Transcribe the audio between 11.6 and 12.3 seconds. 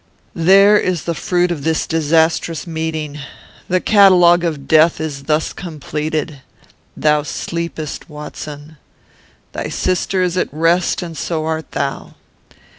thou.